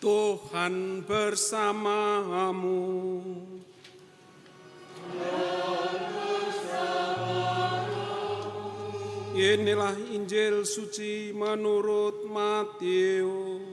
[0.00, 2.80] Tuhan bersamamu.
[9.36, 13.70] Inilah Injil suci menurut Matius.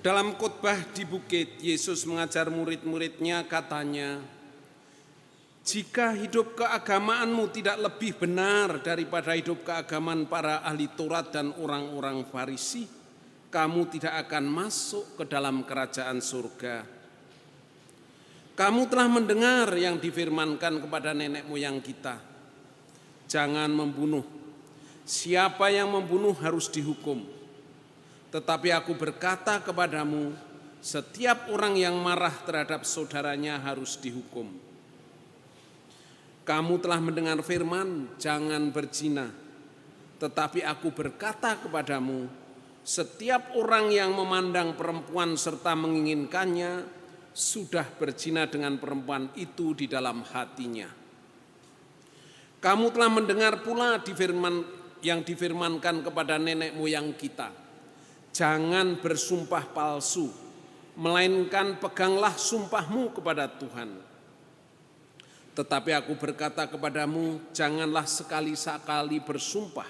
[0.00, 4.39] Dalam khotbah di bukit, Yesus mengajar murid-muridnya katanya,
[5.60, 12.88] jika hidup keagamaanmu tidak lebih benar daripada hidup keagamaan para ahli Taurat dan orang-orang Farisi,
[13.52, 16.86] kamu tidak akan masuk ke dalam kerajaan surga.
[18.56, 22.20] Kamu telah mendengar yang difirmankan kepada nenek moyang kita.
[23.28, 24.24] Jangan membunuh.
[25.04, 27.24] Siapa yang membunuh harus dihukum.
[28.30, 30.32] Tetapi aku berkata kepadamu,
[30.80, 34.69] setiap orang yang marah terhadap saudaranya harus dihukum.
[36.50, 39.30] Kamu telah mendengar firman, jangan berzina.
[40.18, 42.26] Tetapi aku berkata kepadamu,
[42.82, 46.82] setiap orang yang memandang perempuan serta menginginkannya
[47.30, 50.90] sudah berzina dengan perempuan itu di dalam hatinya.
[52.58, 54.66] Kamu telah mendengar pula di firman
[55.06, 57.54] yang difirmankan kepada nenek moyang kita.
[58.34, 60.26] Jangan bersumpah palsu,
[60.98, 64.09] melainkan peganglah sumpahmu kepada Tuhan.
[65.50, 69.88] Tetapi aku berkata kepadamu, janganlah sekali-sekali bersumpah.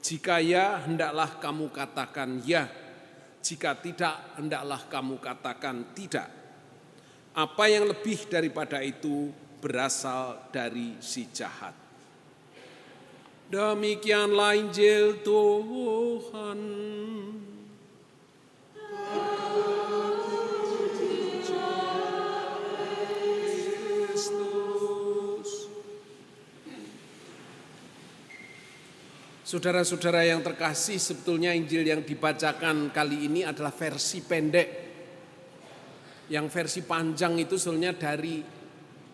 [0.00, 2.70] Jika ya, hendaklah kamu katakan ya.
[3.44, 6.28] Jika tidak, hendaklah kamu katakan tidak.
[7.36, 11.74] Apa yang lebih daripada itu berasal dari si jahat.
[13.48, 16.60] Demikianlah Injil Tuhan.
[29.48, 34.68] Saudara-saudara yang terkasih, sebetulnya Injil yang dibacakan kali ini adalah versi pendek.
[36.28, 38.44] Yang versi panjang itu sebenarnya dari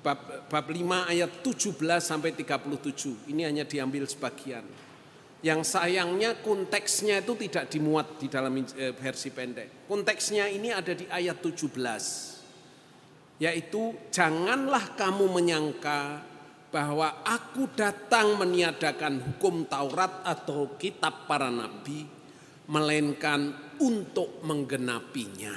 [0.03, 3.31] bab, bab 5 ayat 17 sampai 37.
[3.31, 4.67] Ini hanya diambil sebagian.
[5.39, 8.59] Yang sayangnya konteksnya itu tidak dimuat di dalam
[8.99, 9.87] versi pendek.
[9.87, 13.39] Konteksnya ini ada di ayat 17.
[13.39, 16.34] Yaitu janganlah kamu menyangka
[16.75, 22.03] bahwa aku datang meniadakan hukum Taurat atau kitab para nabi,
[22.67, 25.55] melainkan untuk menggenapinya.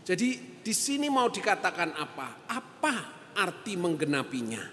[0.00, 2.48] Jadi di sini mau dikatakan apa?
[2.48, 2.94] Apa
[3.36, 4.64] arti menggenapinya?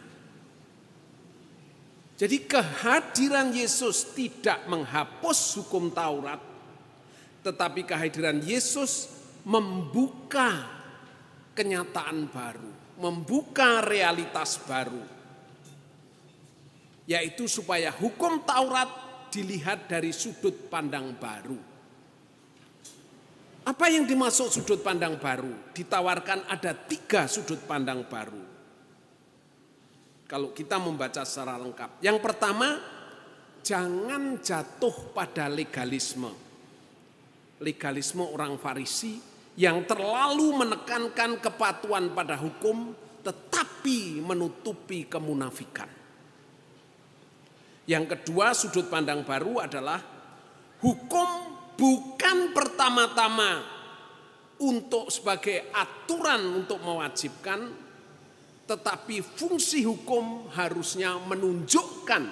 [2.16, 6.40] Jadi kehadiran Yesus tidak menghapus hukum Taurat,
[7.44, 9.12] tetapi kehadiran Yesus
[9.44, 10.64] membuka
[11.52, 15.04] kenyataan baru membuka realitas baru,
[17.08, 18.88] yaitu supaya hukum Taurat
[19.32, 21.60] dilihat dari sudut pandang baru.
[23.66, 25.74] Apa yang dimaksud sudut pandang baru?
[25.74, 28.46] Ditawarkan ada tiga sudut pandang baru.
[30.26, 32.78] Kalau kita membaca secara lengkap, yang pertama,
[33.66, 36.30] jangan jatuh pada legalisme.
[37.58, 42.92] Legalisme orang Farisi yang terlalu menekankan kepatuhan pada hukum
[43.24, 45.90] tetapi menutupi kemunafikan.
[47.86, 50.02] Yang kedua sudut pandang baru adalah
[50.84, 51.30] hukum
[51.78, 53.64] bukan pertama-tama
[54.60, 57.86] untuk sebagai aturan untuk mewajibkan
[58.66, 62.24] tetapi fungsi hukum harusnya menunjukkan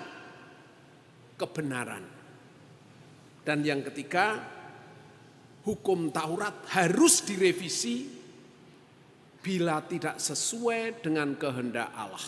[1.37, 2.01] kebenaran.
[3.43, 4.39] Dan yang ketiga,
[5.63, 8.07] hukum Taurat harus direvisi
[9.43, 12.27] bila tidak sesuai dengan kehendak Allah.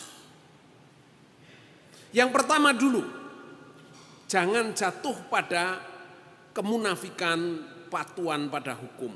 [2.12, 3.04] Yang pertama dulu,
[4.28, 5.80] jangan jatuh pada
[6.52, 9.12] kemunafikan patuan pada hukum.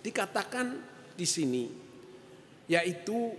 [0.00, 0.80] Dikatakan
[1.16, 1.64] di sini,
[2.68, 3.36] yaitu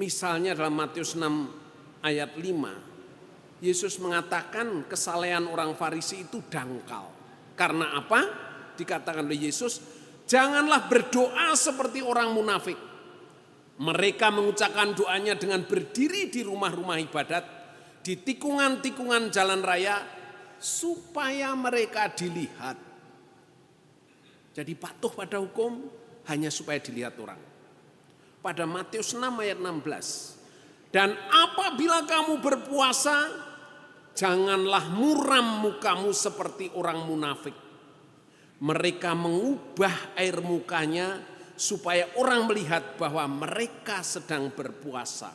[0.00, 7.08] misalnya dalam Matius 6 ayat 5, Yesus mengatakan kesalehan orang Farisi itu dangkal.
[7.56, 8.45] Karena apa?
[8.76, 9.80] Dikatakan oleh Yesus,
[10.28, 12.78] janganlah berdoa seperti orang munafik.
[13.76, 17.44] Mereka mengucapkan doanya dengan berdiri di rumah-rumah ibadat,
[18.00, 20.00] di tikungan-tikungan jalan raya,
[20.56, 22.76] supaya mereka dilihat.
[24.56, 25.84] Jadi patuh pada hukum
[26.32, 27.40] hanya supaya dilihat orang.
[28.40, 30.88] Pada Matius 6 ayat 16.
[30.88, 33.28] Dan apabila kamu berpuasa,
[34.16, 37.65] janganlah muram mukamu seperti orang munafik.
[38.56, 41.20] Mereka mengubah air mukanya
[41.56, 45.32] supaya orang melihat bahwa mereka sedang berpuasa.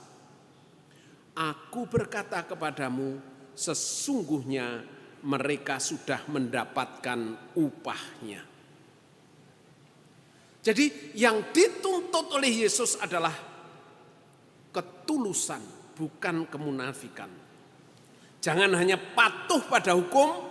[1.38, 3.18] Aku berkata kepadamu,
[3.58, 4.84] sesungguhnya
[5.26, 8.42] mereka sudah mendapatkan upahnya.
[10.62, 13.34] Jadi yang dituntut oleh Yesus adalah
[14.70, 15.62] ketulusan,
[15.98, 17.30] bukan kemunafikan.
[18.42, 20.51] Jangan hanya patuh pada hukum,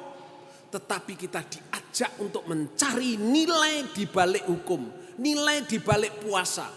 [0.70, 4.87] tetapi kita diajak untuk mencari nilai di balik hukum,
[5.19, 6.70] nilai di balik puasa.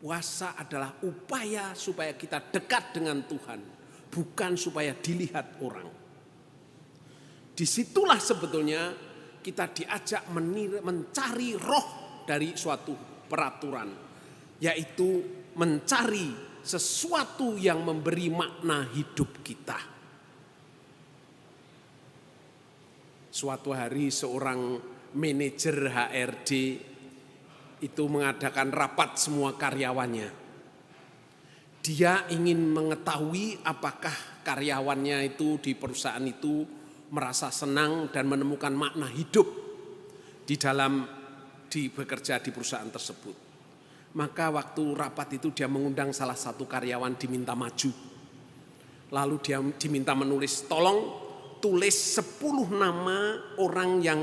[0.00, 3.60] Puasa adalah upaya supaya kita dekat dengan Tuhan,
[4.10, 5.88] bukan supaya dilihat orang.
[7.54, 8.90] Di situlah sebetulnya
[9.38, 11.88] kita diajak mencari roh
[12.24, 12.96] dari suatu
[13.28, 13.88] peraturan,
[14.58, 15.20] yaitu
[15.54, 16.32] mencari
[16.64, 19.99] sesuatu yang memberi makna hidup kita.
[23.40, 24.76] Suatu hari seorang
[25.16, 26.50] manajer HRD
[27.80, 30.28] itu mengadakan rapat semua karyawannya.
[31.80, 34.12] Dia ingin mengetahui apakah
[34.44, 36.68] karyawannya itu di perusahaan itu
[37.16, 39.48] merasa senang dan menemukan makna hidup
[40.44, 41.08] di dalam
[41.64, 43.36] di bekerja di perusahaan tersebut.
[44.20, 47.88] Maka waktu rapat itu dia mengundang salah satu karyawan diminta maju.
[49.08, 51.19] Lalu dia diminta menulis, tolong
[51.60, 52.40] tulis 10
[52.72, 54.20] nama orang yang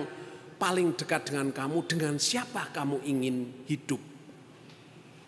[0.58, 4.02] paling dekat dengan kamu, dengan siapa kamu ingin hidup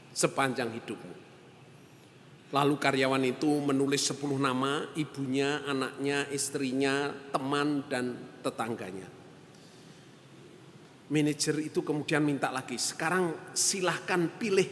[0.09, 1.15] sepanjang hidupmu.
[2.49, 9.05] Lalu karyawan itu menulis 10 nama, ibunya, anaknya, istrinya, teman, dan tetangganya.
[11.13, 14.65] Manajer itu kemudian minta lagi, sekarang silahkan pilih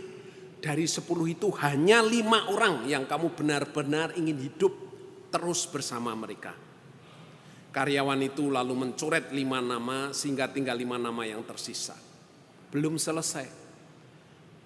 [0.58, 4.74] dari 10 itu hanya lima orang yang kamu benar-benar ingin hidup
[5.30, 6.58] terus bersama mereka.
[7.78, 11.94] Karyawan itu lalu mencoret lima nama sehingga tinggal lima nama yang tersisa.
[12.74, 13.46] Belum selesai.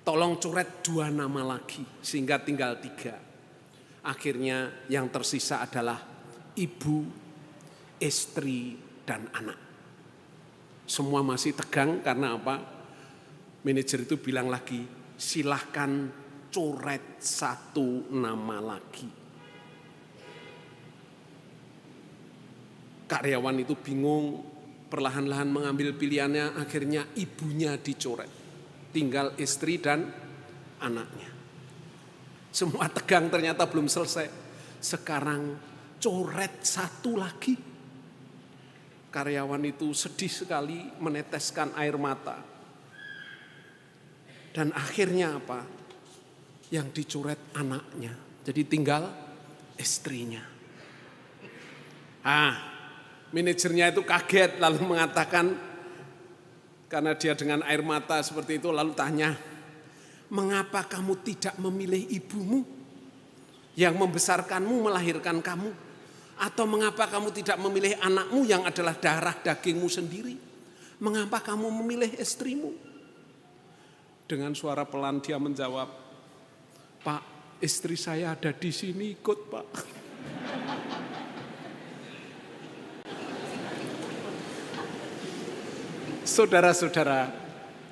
[0.07, 3.19] Tolong coret dua nama lagi sehingga tinggal tiga.
[4.07, 5.99] Akhirnya yang tersisa adalah
[6.55, 7.03] ibu,
[7.99, 9.59] istri, dan anak.
[10.87, 12.63] Semua masih tegang karena apa?
[13.67, 14.87] Manajer itu bilang lagi,
[15.19, 16.07] silahkan
[16.47, 19.20] coret satu nama lagi.
[23.11, 24.39] Karyawan itu bingung,
[24.87, 28.31] perlahan-lahan mengambil pilihannya, akhirnya ibunya dicoret.
[28.95, 30.07] Tinggal istri dan
[30.79, 31.27] anaknya.
[32.55, 34.31] Semua tegang ternyata belum selesai.
[34.79, 35.59] Sekarang
[35.99, 37.59] coret satu lagi.
[39.11, 42.39] Karyawan itu sedih sekali meneteskan air mata.
[44.55, 45.67] Dan akhirnya apa?
[46.71, 48.15] Yang dicoret anaknya.
[48.47, 49.03] Jadi tinggal
[49.75, 50.43] istrinya.
[52.23, 52.70] Ah,
[53.31, 55.55] Manajernya itu kaget lalu mengatakan
[56.91, 59.31] karena dia dengan air mata seperti itu lalu tanya,
[60.27, 62.67] "Mengapa kamu tidak memilih ibumu
[63.79, 65.71] yang membesarkanmu, melahirkan kamu?
[66.35, 70.35] Atau mengapa kamu tidak memilih anakmu yang adalah darah dagingmu sendiri?
[70.99, 72.75] Mengapa kamu memilih istrimu?"
[74.27, 75.87] Dengan suara pelan dia menjawab,
[76.99, 77.23] "Pak,
[77.63, 79.69] istri saya ada di sini ikut, Pak."
[86.21, 87.33] Saudara-saudara,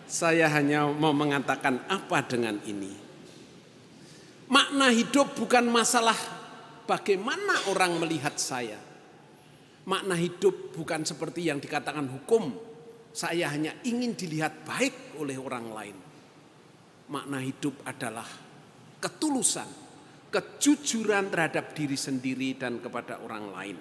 [0.06, 2.94] saya hanya mau mengatakan apa dengan ini.
[4.54, 6.18] Makna hidup bukan masalah
[6.86, 8.78] bagaimana orang melihat saya.
[9.90, 12.54] Makna hidup bukan seperti yang dikatakan hukum.
[13.10, 15.98] Saya hanya ingin dilihat baik oleh orang lain.
[17.10, 18.30] Makna hidup adalah
[19.02, 19.66] ketulusan,
[20.30, 23.78] kejujuran terhadap diri sendiri dan kepada orang lain.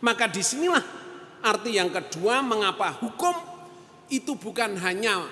[0.00, 1.11] Maka di sinilah
[1.42, 3.34] Arti yang kedua, mengapa hukum
[4.14, 5.26] itu bukan hanya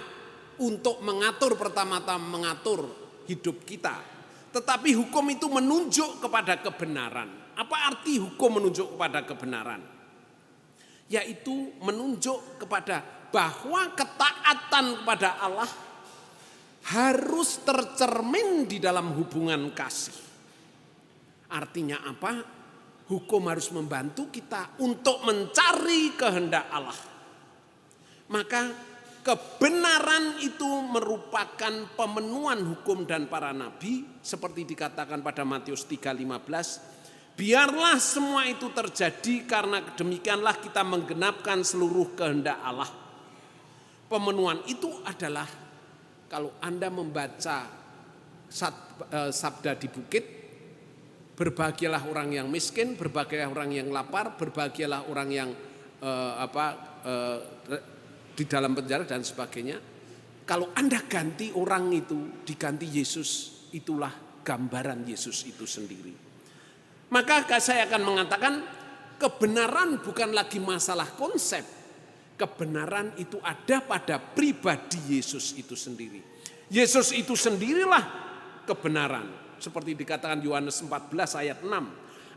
[0.59, 2.90] untuk mengatur pertama-tama mengatur
[3.31, 3.95] hidup kita,
[4.50, 7.55] tetapi hukum itu menunjuk kepada kebenaran.
[7.55, 9.81] Apa arti hukum menunjuk kepada kebenaran?
[11.07, 15.71] Yaitu menunjuk kepada bahwa ketaatan kepada Allah
[16.90, 20.17] harus tercermin di dalam hubungan kasih.
[21.50, 22.60] Artinya apa?
[23.11, 26.95] Hukum harus membantu kita untuk mencari kehendak Allah.
[28.31, 28.71] Maka
[29.26, 38.49] kebenaran itu merupakan pemenuhan hukum dan para nabi seperti dikatakan pada Matius 3:15 biarlah semua
[38.49, 42.88] itu terjadi karena demikianlah kita menggenapkan seluruh kehendak Allah
[44.09, 45.47] pemenuhan itu adalah
[46.33, 47.69] kalau Anda membaca
[48.49, 50.39] eh, sabda di bukit
[51.40, 55.49] Berbahagialah orang yang miskin, berbahagialah orang yang lapar, berbahagialah orang yang
[56.04, 56.66] uh, apa
[57.00, 57.38] uh,
[58.37, 59.80] di dalam penjara dan sebagainya.
[60.44, 66.12] Kalau Anda ganti orang itu, diganti Yesus, itulah gambaran Yesus itu sendiri.
[67.09, 68.54] Maka saya akan mengatakan
[69.16, 71.62] kebenaran bukan lagi masalah konsep.
[72.37, 76.20] Kebenaran itu ada pada pribadi Yesus itu sendiri.
[76.73, 78.04] Yesus itu sendirilah
[78.64, 79.50] kebenaran.
[79.61, 81.69] Seperti dikatakan Yohanes 14 ayat 6.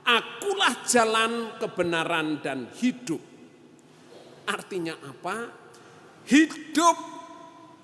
[0.04, 3.24] Akulah jalan kebenaran dan hidup.
[4.44, 5.48] Artinya apa?
[6.28, 6.98] Hidup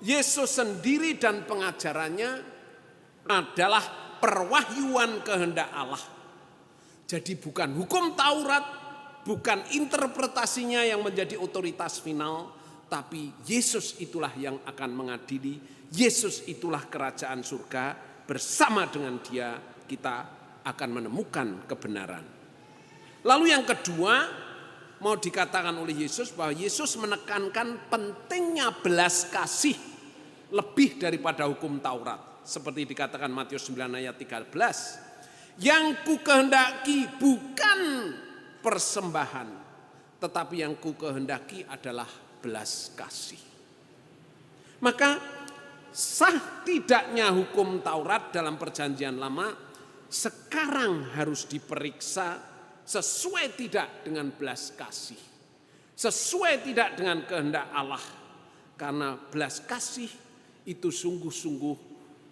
[0.04, 2.30] Yesus sendiri dan pengajarannya
[3.28, 3.84] adalah
[4.20, 6.04] perwahyuan kehendak Allah.
[7.08, 8.64] Jadi bukan hukum Taurat,
[9.24, 12.52] bukan interpretasinya yang menjadi otoritas final,
[12.86, 15.58] tapi Yesus itulah yang akan mengadili.
[15.90, 18.09] Yesus itulah kerajaan surga.
[18.30, 19.58] Bersama dengan Dia
[19.90, 20.16] kita
[20.62, 22.22] akan menemukan kebenaran.
[23.26, 24.30] Lalu yang kedua,
[25.02, 29.74] mau dikatakan oleh Yesus bahwa Yesus menekankan pentingnya belas kasih
[30.54, 32.46] lebih daripada hukum Taurat.
[32.46, 34.46] Seperti dikatakan Matius 9 ayat 13.
[35.58, 37.80] Yang ku kehendaki bukan
[38.62, 39.48] persembahan,
[40.22, 42.08] tetapi yang ku kehendaki adalah
[42.40, 43.42] belas kasih.
[44.80, 45.29] Maka
[45.90, 49.50] sah tidaknya hukum Taurat dalam perjanjian lama
[50.10, 52.50] sekarang harus diperiksa
[52.82, 55.18] sesuai tidak dengan belas kasih.
[55.94, 58.02] Sesuai tidak dengan kehendak Allah.
[58.74, 60.08] Karena belas kasih
[60.66, 61.76] itu sungguh-sungguh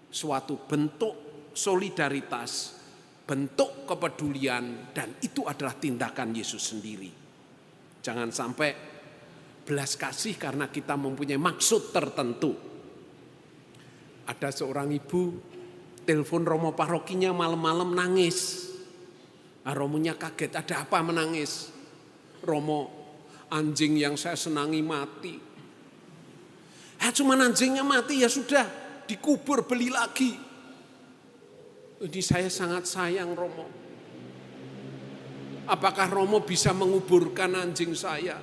[0.09, 1.15] suatu bentuk
[1.53, 2.81] solidaritas,
[3.29, 7.13] bentuk kepedulian dan itu adalah tindakan Yesus sendiri.
[8.01, 8.71] Jangan sampai
[9.69, 12.68] belas kasih karena kita mempunyai maksud tertentu.
[14.29, 15.41] Ada seorang ibu
[16.05, 18.69] telepon romo parokinya malam-malam nangis.
[19.65, 21.69] Nah, romonya kaget, ada apa menangis?
[22.41, 22.89] Romo,
[23.53, 25.37] anjing yang saya senangi mati.
[27.05, 28.65] Ah, cuma anjingnya mati ya sudah,
[29.05, 30.33] dikubur beli lagi.
[31.99, 33.67] Ini saya sangat sayang Romo.
[35.69, 38.41] Apakah Romo bisa menguburkan anjing saya?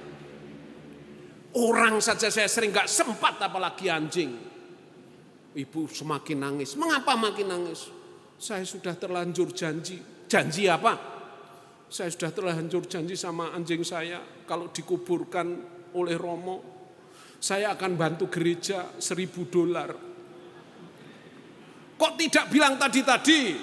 [1.56, 4.55] Orang saja saya sering gak sempat apalagi anjing.
[5.56, 6.76] Ibu semakin nangis.
[6.76, 7.88] Mengapa makin nangis?
[8.36, 9.96] Saya sudah terlanjur janji.
[10.28, 11.00] Janji apa?
[11.88, 14.20] Saya sudah terlanjur janji sama anjing saya.
[14.44, 15.48] Kalau dikuburkan
[15.96, 16.76] oleh Romo.
[17.40, 19.96] Saya akan bantu gereja seribu dolar.
[21.96, 23.56] Kok tidak bilang tadi-tadi?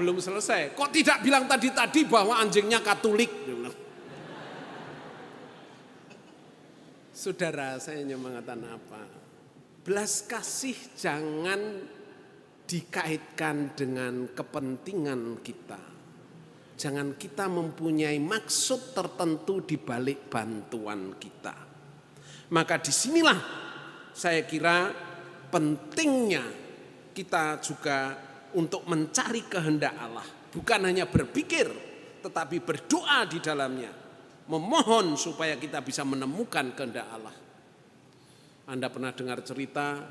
[0.00, 0.72] Belum selesai.
[0.72, 3.28] Kok tidak bilang tadi-tadi bahwa anjingnya Katolik?
[7.12, 9.27] Saudara, saya hanya mengatakan apa?
[9.88, 11.80] Belas kasih jangan
[12.68, 15.80] dikaitkan dengan kepentingan kita.
[16.76, 21.56] Jangan kita mempunyai maksud tertentu di balik bantuan kita.
[22.52, 23.40] Maka di sinilah
[24.12, 24.92] saya kira
[25.48, 26.44] pentingnya
[27.16, 28.12] kita juga
[28.60, 30.28] untuk mencari kehendak Allah.
[30.52, 31.64] Bukan hanya berpikir,
[32.20, 33.88] tetapi berdoa di dalamnya
[34.52, 37.47] memohon supaya kita bisa menemukan kehendak Allah.
[38.68, 40.04] Anda pernah dengar cerita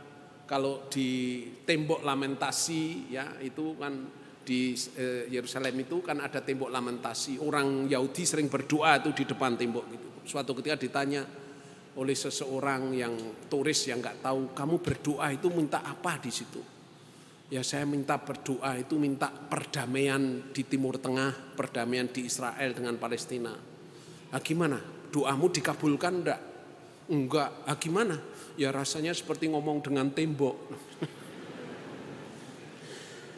[0.50, 3.94] kalau di tembok lamentasi ya itu kan
[4.48, 7.38] di eh, Yerusalem itu kan ada tembok lamentasi.
[7.44, 10.08] Orang Yahudi sering berdoa itu di depan tembok gitu.
[10.24, 11.22] Suatu ketika ditanya
[11.98, 13.14] oleh seseorang yang
[13.52, 16.62] turis yang nggak tahu kamu berdoa itu minta apa di situ?
[17.48, 23.56] Ya saya minta berdoa itu minta perdamaian di Timur Tengah, perdamaian di Israel dengan Palestina.
[24.32, 24.80] Ah, gimana?
[25.08, 26.42] Doamu dikabulkan enggak?
[27.08, 27.50] Enggak.
[27.64, 28.20] Ah, gimana?
[28.58, 30.58] Ya rasanya seperti ngomong dengan tembok.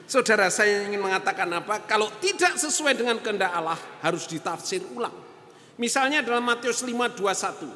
[0.10, 1.84] Saudara saya ingin mengatakan apa?
[1.84, 5.14] Kalau tidak sesuai dengan kehendak Allah harus ditafsir ulang.
[5.76, 7.68] Misalnya dalam Matius 5:21.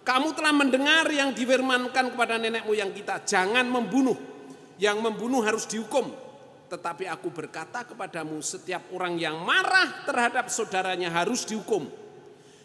[0.00, 4.16] Kamu telah mendengar yang difirmankan kepada nenek moyang kita, jangan membunuh.
[4.80, 6.08] Yang membunuh harus dihukum.
[6.72, 11.84] Tetapi aku berkata kepadamu, setiap orang yang marah terhadap saudaranya harus dihukum.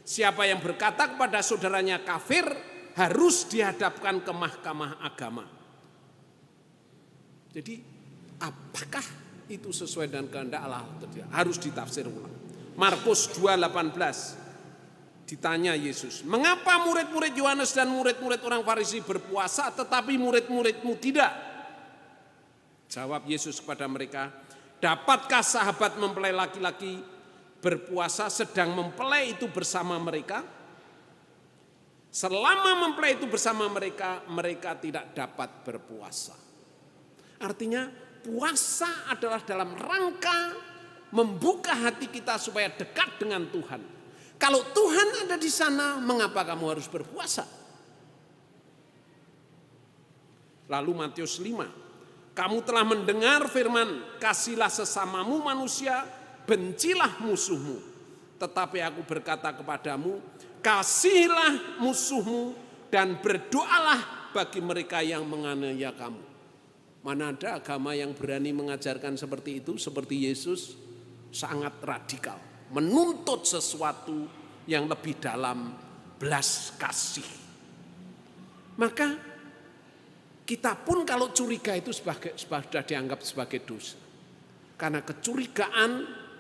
[0.08, 2.48] Siapa yang berkata kepada saudaranya kafir
[2.96, 5.46] harus dihadapkan ke mahkamah agama.
[7.52, 7.80] Jadi
[8.40, 9.04] apakah
[9.48, 10.84] itu sesuai dengan kehendak Allah?
[11.32, 12.32] Harus ditafsir ulang.
[12.76, 14.36] Markus 2:18
[15.24, 21.32] ditanya Yesus, "Mengapa murid-murid Yohanes dan murid-murid orang Farisi berpuasa tetapi murid-muridmu tidak?"
[22.92, 24.32] Jawab Yesus kepada mereka,
[24.84, 27.16] "Dapatkah sahabat mempelai laki-laki
[27.66, 30.46] berpuasa sedang mempelai itu bersama mereka.
[32.16, 36.32] Selama mempelai itu bersama mereka, mereka tidak dapat berpuasa.
[37.44, 37.92] Artinya
[38.24, 40.56] puasa adalah dalam rangka
[41.12, 43.84] membuka hati kita supaya dekat dengan Tuhan.
[44.40, 47.44] Kalau Tuhan ada di sana, mengapa kamu harus berpuasa?
[50.72, 52.32] Lalu Matius 5.
[52.32, 56.08] Kamu telah mendengar firman, kasihlah sesamamu manusia,
[56.48, 57.80] bencilah musuhmu.
[58.40, 60.20] Tetapi aku berkata kepadamu,
[60.66, 62.58] kasihilah musuhmu
[62.90, 66.26] dan berdoalah bagi mereka yang menganiaya kamu.
[67.06, 70.74] Mana ada agama yang berani mengajarkan seperti itu, seperti Yesus,
[71.30, 72.42] sangat radikal.
[72.74, 74.26] Menuntut sesuatu
[74.66, 75.70] yang lebih dalam
[76.18, 77.30] belas kasih.
[78.82, 79.14] Maka
[80.50, 84.02] kita pun kalau curiga itu sebagai, sudah dianggap sebagai dosa.
[84.74, 85.92] Karena kecurigaan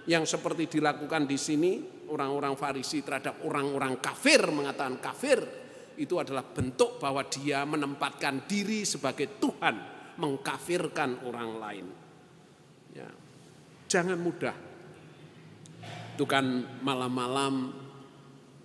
[0.09, 1.71] yang seperti dilakukan di sini
[2.09, 5.39] orang-orang Farisi terhadap orang-orang kafir mengatakan kafir
[5.95, 9.75] itu adalah bentuk bahwa dia menempatkan diri sebagai Tuhan,
[10.19, 11.85] mengkafirkan orang lain.
[12.91, 13.09] Ya.
[13.87, 14.55] Jangan mudah.
[16.15, 17.75] Itu kan malam-malam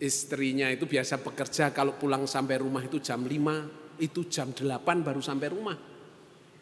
[0.00, 5.20] istrinya itu biasa bekerja kalau pulang sampai rumah itu jam 5, itu jam 8 baru
[5.20, 5.76] sampai rumah.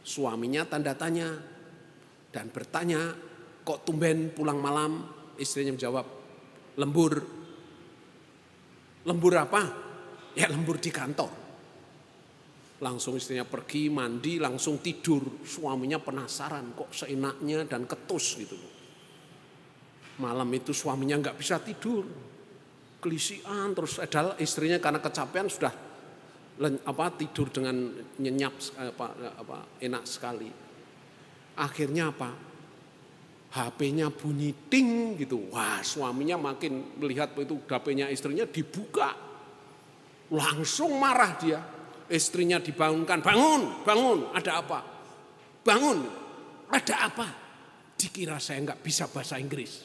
[0.03, 1.37] Suaminya tanda tanya
[2.33, 3.13] dan bertanya,
[3.63, 5.17] kok tumben pulang malam?
[5.39, 6.07] Istrinya menjawab,
[6.79, 7.15] lembur.
[9.05, 9.63] Lembur apa?
[10.39, 11.33] Ya lembur di kantor.
[12.79, 15.43] Langsung istrinya pergi, mandi, langsung tidur.
[15.43, 18.55] Suaminya penasaran kok seenaknya dan ketus gitu.
[20.23, 22.07] Malam itu suaminya nggak bisa tidur.
[22.99, 25.75] Kelisian terus adalah istrinya karena kecapean sudah
[26.59, 29.07] apa tidur dengan nyenyap apa,
[29.39, 30.51] apa enak sekali.
[31.59, 32.48] Akhirnya apa?
[33.49, 35.49] HP-nya bunyi ting gitu.
[35.49, 39.17] Wah suaminya makin melihat itu HP-nya istrinya dibuka.
[40.29, 41.61] Langsung marah dia.
[42.09, 44.81] Istrinya dibangunkan, bangun, bangun, ada apa?
[45.61, 46.09] Bangun,
[46.73, 47.29] ada apa?
[48.01, 49.85] Dikira saya nggak bisa bahasa Inggris.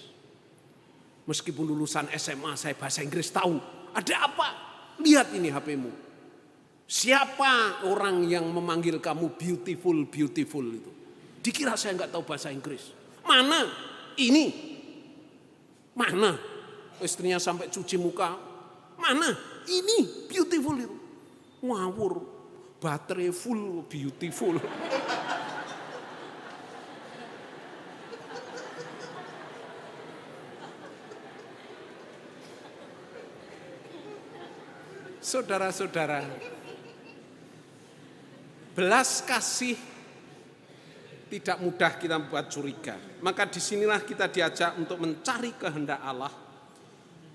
[1.27, 3.59] Meskipun lulusan SMA saya bahasa Inggris tahu.
[3.91, 4.47] Ada apa?
[5.03, 5.91] Lihat ini HP-mu.
[6.87, 10.91] Siapa orang yang memanggil kamu beautiful, beautiful itu?
[11.43, 13.02] Dikira saya nggak tahu bahasa Inggris.
[13.23, 13.67] Mana?
[14.19, 14.45] Ini.
[15.95, 16.37] Mana?
[17.01, 18.35] Istrinya sampai cuci muka.
[18.99, 19.33] Mana?
[19.67, 20.97] Ini beautiful itu.
[21.63, 22.13] Ngawur.
[22.83, 24.59] Baterai full beautiful.
[35.23, 36.27] Saudara-saudara,
[38.75, 39.79] belas kasih
[41.33, 42.93] tidak mudah kita buat curiga.
[43.25, 46.29] Maka di sinilah kita diajak untuk mencari kehendak Allah,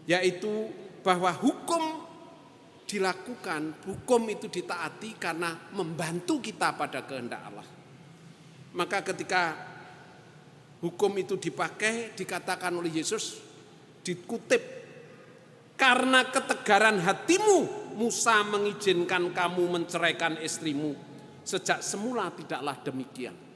[0.07, 0.71] yaitu
[1.03, 2.07] bahwa hukum
[2.87, 7.67] dilakukan, hukum itu ditaati karena membantu kita pada kehendak Allah.
[8.79, 9.59] Maka ketika
[10.79, 13.43] hukum itu dipakai, dikatakan oleh Yesus,
[14.07, 14.63] dikutip,
[15.75, 20.95] karena ketegaran hatimu, Musa mengizinkan kamu menceraikan istrimu.
[21.43, 23.48] Sejak semula tidaklah demikian.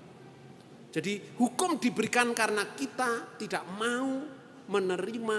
[0.93, 4.21] Jadi hukum diberikan karena kita tidak mau
[4.69, 5.39] menerima,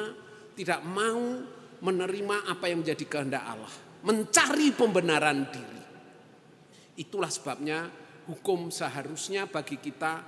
[0.57, 1.21] tidak mau
[1.77, 3.73] menerima apa yang menjadi kehendak Allah.
[4.01, 5.81] Mencari pembenaran diri.
[6.97, 7.85] Itulah sebabnya
[8.25, 10.25] hukum seharusnya bagi kita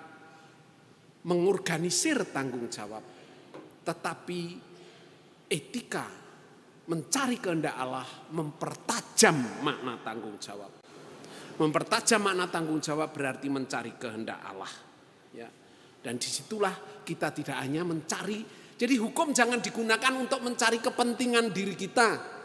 [1.25, 3.01] mengorganisir tanggung jawab.
[3.81, 4.41] Tetapi
[5.49, 6.05] etika
[6.85, 10.69] mencari kehendak Allah mempertajam makna tanggung jawab.
[11.55, 14.69] Mempertajam makna tanggung jawab berarti mencari kehendak Allah.
[15.35, 15.49] Ya.
[15.99, 18.45] Dan di situlah kita tidak hanya mencari,
[18.75, 22.35] jadi hukum jangan digunakan untuk mencari kepentingan diri kita.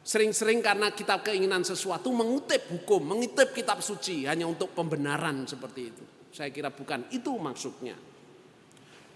[0.00, 6.04] Sering-sering karena kita keinginan sesuatu mengutip hukum, mengutip kitab suci hanya untuk pembenaran seperti itu.
[6.32, 7.98] Saya kira bukan itu maksudnya.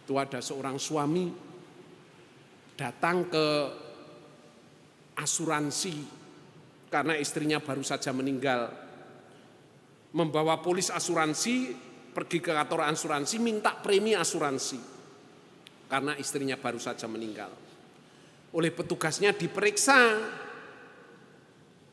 [0.05, 1.33] Itu ada seorang suami
[2.77, 3.47] datang ke
[5.17, 5.97] asuransi
[6.93, 8.69] karena istrinya baru saja meninggal.
[10.15, 11.73] Membawa polis asuransi
[12.15, 14.79] pergi ke kantor asuransi minta premi asuransi
[15.91, 17.51] karena istrinya baru saja meninggal.
[18.55, 19.99] Oleh petugasnya diperiksa.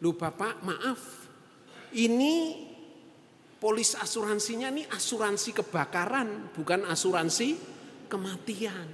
[0.01, 1.01] Lu Bapak, maaf.
[1.91, 2.55] Ini
[3.61, 7.57] polis asuransinya ini asuransi kebakaran, bukan asuransi
[8.09, 8.87] kematian.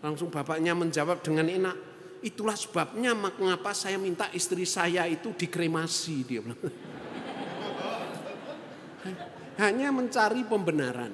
[0.00, 1.76] Langsung bapaknya menjawab dengan enak,
[2.20, 6.60] itulah sebabnya mengapa saya minta istri saya itu dikremasi dia bilang
[9.60, 11.12] hanya mencari pembenaran.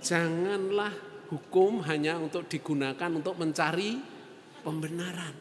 [0.00, 0.92] Janganlah
[1.28, 4.00] hukum hanya untuk digunakan untuk mencari
[4.64, 5.36] pembenaran.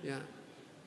[0.00, 0.16] Ya,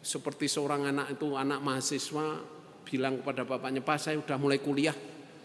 [0.01, 2.41] seperti seorang anak itu anak mahasiswa
[2.81, 4.97] bilang kepada bapaknya, "Pak, saya sudah mulai kuliah.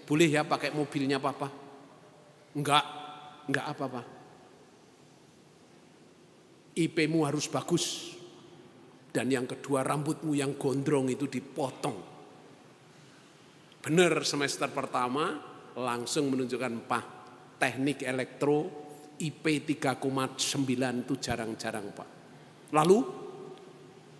[0.09, 1.53] Boleh ya pakai mobilnya papa?"
[2.57, 2.85] Enggak,
[3.45, 4.03] enggak apa-apa.
[6.73, 8.17] IP-mu harus bagus.
[9.13, 12.18] Dan yang kedua rambutmu yang gondrong itu dipotong
[13.89, 15.41] benar semester pertama
[15.81, 17.05] langsung menunjukkan Pak
[17.57, 18.69] teknik elektro
[19.17, 20.37] IP 3,9
[21.09, 22.09] itu jarang-jarang Pak.
[22.77, 22.99] Lalu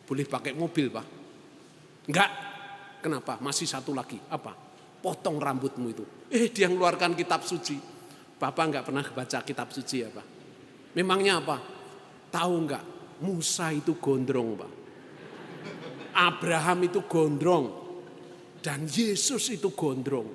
[0.09, 1.07] boleh pakai mobil Pak?
[2.09, 2.31] Enggak.
[3.05, 3.37] Kenapa?
[3.45, 4.17] Masih satu lagi.
[4.33, 4.57] Apa?
[5.05, 6.05] Potong rambutmu itu.
[6.33, 7.77] Eh dia mengeluarkan kitab suci.
[8.41, 10.27] Bapak enggak pernah baca kitab suci ya Pak?
[10.97, 11.57] Memangnya apa?
[12.33, 12.85] Tahu enggak?
[13.21, 14.73] Musa itu gondrong Pak.
[16.17, 17.88] Abraham itu gondrong.
[18.59, 20.29] Dan Yesus itu gondrong.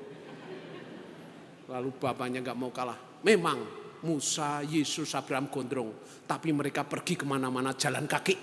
[1.67, 2.95] Lalu bapaknya enggak mau kalah.
[3.23, 5.91] Memang Musa, Yesus, Abraham gondrong.
[6.23, 8.35] Tapi mereka pergi ke mana-mana jalan kaki.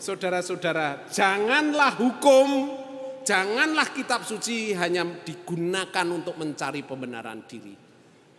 [0.00, 2.72] Saudara-saudara, janganlah hukum,
[3.20, 7.89] janganlah kitab suci hanya digunakan untuk mencari pembenaran diri.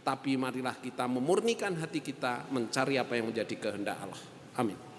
[0.01, 4.21] Tapi marilah kita memurnikan hati kita mencari apa yang menjadi kehendak Allah.
[4.57, 4.90] Amin.